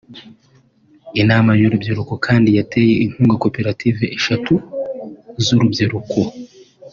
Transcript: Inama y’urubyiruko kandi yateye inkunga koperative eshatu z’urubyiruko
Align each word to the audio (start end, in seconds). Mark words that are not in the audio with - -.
Inama 1.21 1.51
y’urubyiruko 1.59 2.13
kandi 2.25 2.49
yateye 2.57 2.93
inkunga 3.05 3.35
koperative 3.43 4.03
eshatu 4.17 4.53
z’urubyiruko 5.43 6.19